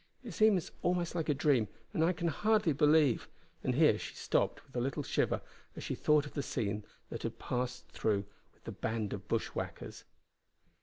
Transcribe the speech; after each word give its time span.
It 0.23 0.31
seems 0.31 0.71
almost 0.81 1.13
like 1.13 1.29
a 1.29 1.33
dream, 1.35 1.67
and 1.93 2.03
I 2.03 2.11
can 2.11 2.27
hardly 2.29 2.73
believe" 2.73 3.27
and 3.63 3.75
here 3.75 3.99
she 3.99 4.15
stopped 4.15 4.65
with 4.65 4.75
a 4.75 4.79
little 4.81 5.03
shiver 5.03 5.41
as 5.75 5.83
she 5.83 5.93
thought 5.93 6.25
of 6.25 6.33
the 6.33 6.41
scene 6.41 6.83
she 7.15 7.19
had 7.21 7.37
passed 7.37 7.87
through 7.89 8.25
with 8.51 8.63
the 8.63 8.71
band 8.71 9.13
of 9.13 9.27
bushwhackers. 9.27 10.03